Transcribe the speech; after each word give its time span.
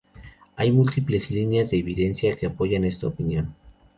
Hay 0.55 0.71
múltiples 0.71 1.29
líneas 1.29 1.69
de 1.69 1.77
evidencia 1.77 2.35
que 2.35 2.47
apoyan 2.47 2.85
esta 2.85 3.05
opinión. 3.05 3.53